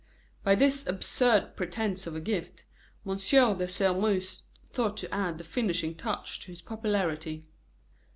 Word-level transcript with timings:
By 0.43 0.55
this 0.55 0.87
absurd 0.87 1.55
pretence 1.55 2.07
of 2.07 2.15
a 2.15 2.19
gift, 2.19 2.65
M. 3.05 3.15
de 3.17 3.67
Sairmeuse 3.67 4.41
thought 4.65 4.97
to 4.97 5.13
add 5.13 5.37
the 5.37 5.43
finishing 5.43 5.93
touch 5.93 6.39
to 6.39 6.47
his 6.47 6.63
popularity. 6.63 7.45